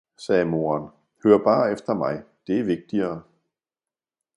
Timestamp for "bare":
1.37-1.71